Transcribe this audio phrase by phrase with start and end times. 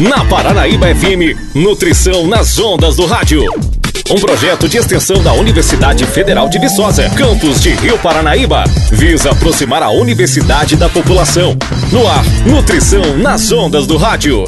[0.00, 3.42] Na Paranaíba FM, Nutrição nas Ondas do Rádio.
[4.08, 9.82] Um projeto de extensão da Universidade Federal de Viçosa, campus de Rio Paranaíba, visa aproximar
[9.82, 11.56] a universidade da população.
[11.92, 14.44] No ar, Nutrição nas Ondas do Rádio.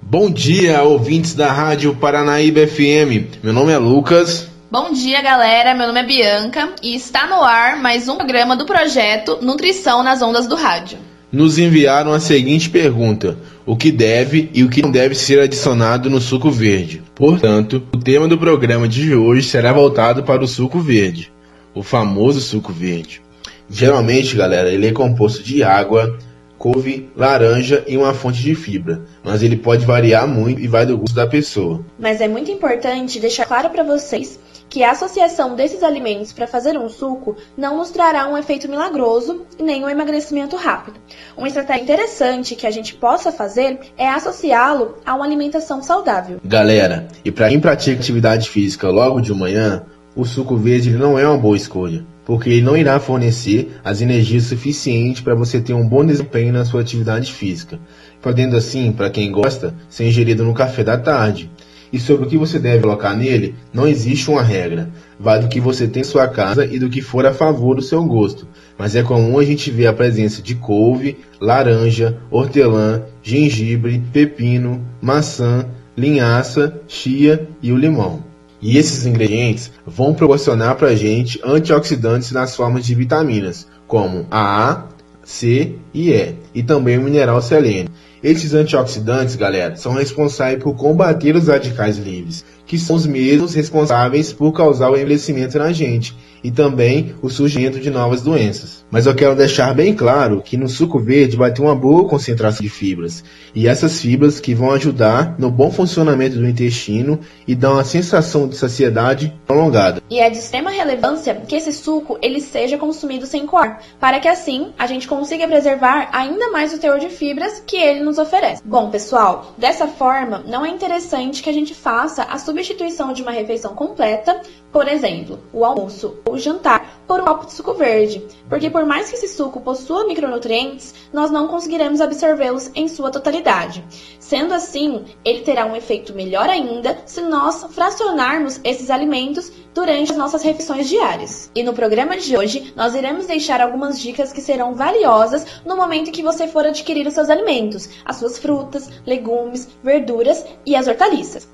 [0.00, 3.42] Bom dia, ouvintes da Rádio Paranaíba FM.
[3.42, 4.48] Meu nome é Lucas.
[4.70, 5.74] Bom dia, galera.
[5.74, 10.22] Meu nome é Bianca e está no ar mais um programa do projeto Nutrição nas
[10.22, 10.96] Ondas do Rádio.
[11.30, 13.36] Nos enviaram a seguinte pergunta:
[13.66, 17.02] o que deve e o que não deve ser adicionado no suco verde?
[17.14, 21.32] Portanto, o tema do programa de hoje será voltado para o suco verde,
[21.74, 23.22] o famoso suco verde.
[23.68, 26.18] Geralmente, galera, ele é composto de água,
[26.58, 30.98] couve, laranja e uma fonte de fibra, mas ele pode variar muito e vai do
[30.98, 31.84] gosto da pessoa.
[31.98, 36.78] Mas é muito importante deixar claro para vocês que a associação desses alimentos para fazer
[36.78, 40.98] um suco não nos trará um efeito milagroso nem um emagrecimento rápido.
[41.36, 46.40] Uma estratégia interessante que a gente possa fazer é associá-lo a uma alimentação saudável.
[46.44, 49.84] Galera, e para quem pratica atividade física logo de manhã,
[50.16, 54.44] o suco verde não é uma boa escolha porque ele não irá fornecer as energias
[54.44, 57.78] suficientes para você ter um bom desempenho na sua atividade física,
[58.22, 61.50] podendo assim, para quem gosta, ser ingerido no café da tarde.
[61.94, 64.90] E sobre o que você deve colocar nele, não existe uma regra.
[65.16, 67.82] Vai do que você tem em sua casa e do que for a favor do
[67.82, 68.48] seu gosto.
[68.76, 75.66] Mas é comum a gente ver a presença de couve, laranja, hortelã, gengibre, pepino, maçã,
[75.96, 78.24] linhaça, chia e o limão.
[78.60, 84.68] E esses ingredientes vão proporcionar para a gente antioxidantes nas formas de vitaminas, como a
[84.68, 84.84] A,
[85.22, 87.92] C e E, e também o mineral selênio.
[88.24, 94.32] Esses antioxidantes, galera, são responsáveis por combater os radicais livres, que são os mesmos responsáveis
[94.32, 98.84] por causar o envelhecimento na gente e também o surgimento de novas doenças.
[98.90, 102.62] Mas eu quero deixar bem claro que no suco verde vai ter uma boa concentração
[102.62, 107.72] de fibras, e essas fibras que vão ajudar no bom funcionamento do intestino e dar
[107.72, 110.02] uma sensação de saciedade prolongada.
[110.10, 114.28] E é de extrema relevância que esse suco ele seja consumido sem coar, para que
[114.28, 118.62] assim a gente consiga preservar ainda mais o teor de fibras que ele nos oferece.
[118.64, 123.30] Bom, pessoal, dessa forma não é interessante que a gente faça a substituição de uma
[123.30, 124.40] refeição completa,
[124.74, 129.08] por exemplo, o almoço ou jantar por um copo de suco verde, porque por mais
[129.08, 133.84] que esse suco possua micronutrientes, nós não conseguiremos absorvê-los em sua totalidade.
[134.18, 140.18] Sendo assim, ele terá um efeito melhor ainda se nós fracionarmos esses alimentos durante as
[140.18, 141.52] nossas refeições diárias.
[141.54, 146.10] E no programa de hoje, nós iremos deixar algumas dicas que serão valiosas no momento
[146.10, 151.53] que você for adquirir os seus alimentos, as suas frutas, legumes, verduras e as hortaliças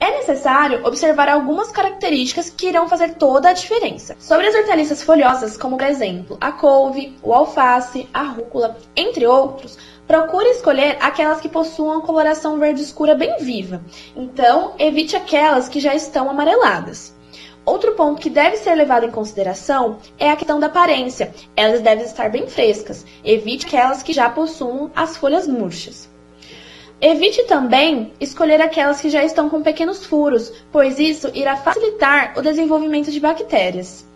[0.00, 4.16] é necessário observar algumas características que irão fazer toda a diferença.
[4.18, 9.78] Sobre as hortaliças folhosas, como por exemplo a couve, o alface, a rúcula, entre outros,
[10.06, 13.80] procure escolher aquelas que possuam coloração verde escura bem viva.
[14.16, 17.14] Então, evite aquelas que já estão amareladas.
[17.64, 21.32] Outro ponto que deve ser levado em consideração é a questão da aparência.
[21.54, 23.06] Elas devem estar bem frescas.
[23.22, 26.09] Evite aquelas que já possuam as folhas murchas.
[27.02, 32.42] Evite também escolher aquelas que já estão com pequenos furos, pois isso irá facilitar o
[32.42, 34.06] desenvolvimento de bactérias.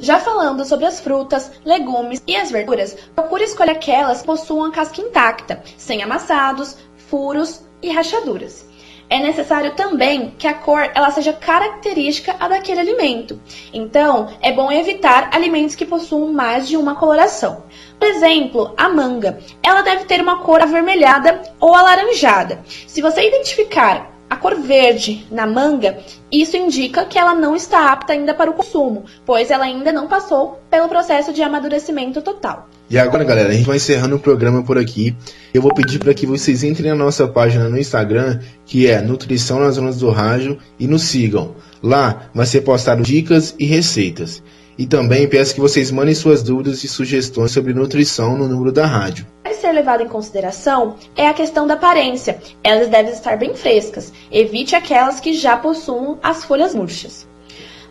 [0.00, 4.72] Já falando sobre as frutas, legumes e as verduras, procure escolher aquelas que possuam a
[4.72, 8.64] casca intacta, sem amassados, furos e rachaduras.
[9.08, 13.40] É necessário também que a cor ela seja característica a daquele alimento.
[13.72, 17.64] Então, é bom evitar alimentos que possuam mais de uma coloração.
[17.98, 19.38] Por exemplo, a manga.
[19.62, 22.60] Ela deve ter uma cor avermelhada ou alaranjada.
[22.86, 25.98] Se você identificar a cor verde na manga,
[26.32, 30.08] isso indica que ela não está apta ainda para o consumo, pois ela ainda não
[30.08, 32.66] passou pelo processo de amadurecimento total.
[32.88, 35.14] E agora, galera, a gente vai encerrando o programa por aqui.
[35.52, 39.60] Eu vou pedir para que vocês entrem na nossa página no Instagram, que é Nutrição
[39.60, 41.54] nas Zonas do Rádio, e nos sigam.
[41.82, 44.42] Lá vai ser postado dicas e receitas.
[44.78, 48.86] E também peço que vocês mandem suas dúvidas e sugestões sobre nutrição no número da
[48.86, 49.26] rádio.
[49.62, 52.42] Ser levado em consideração é a questão da aparência.
[52.64, 54.12] Elas devem estar bem frescas.
[54.28, 57.28] Evite aquelas que já possuam as folhas murchas.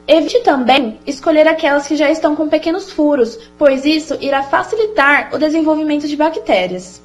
[0.05, 5.37] Evite também escolher aquelas que já estão com pequenos furos, pois isso irá facilitar o
[5.37, 7.01] desenvolvimento de bactérias.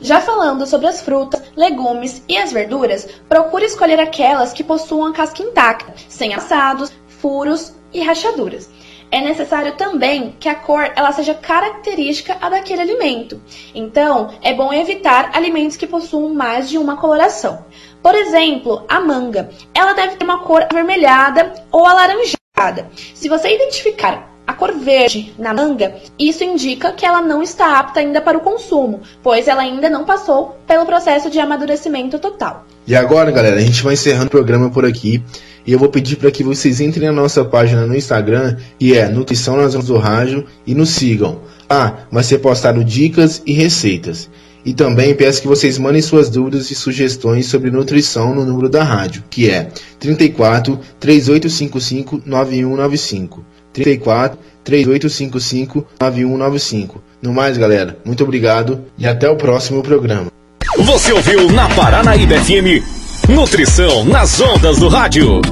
[0.00, 5.12] Já falando sobre as frutas, legumes e as verduras, procure escolher aquelas que possuam a
[5.12, 8.70] casca intacta, sem assados, furos e rachaduras
[9.10, 13.40] é necessário também que a cor ela seja característica a daquele alimento.
[13.74, 17.64] Então, é bom evitar alimentos que possuam mais de uma coloração.
[18.02, 19.50] Por exemplo, a manga.
[19.74, 22.90] Ela deve ter uma cor avermelhada ou alaranjada.
[23.14, 28.00] Se você identificar a cor verde na manga, isso indica que ela não está apta
[28.00, 32.66] ainda para o consumo, pois ela ainda não passou pelo processo de amadurecimento total.
[32.86, 35.22] E agora, galera, a gente vai encerrando o programa por aqui.
[35.66, 39.06] E eu vou pedir para que vocês entrem na nossa página no Instagram, que é
[39.06, 41.40] Nutrição nas Zonas do Rádio, e nos sigam.
[41.68, 44.30] Ah, vai ser postado dicas e receitas.
[44.64, 48.82] E também peço que vocês mandem suas dúvidas e sugestões sobre nutrição no número da
[48.82, 49.68] rádio, que é
[50.00, 53.44] 34 3855 9195.
[53.82, 57.02] 34 3855 9195.
[57.22, 60.30] No mais, galera, muito obrigado e até o próximo programa.
[60.78, 62.98] Você ouviu na Paranaíba FM
[63.28, 65.42] Nutrição nas ondas do rádio.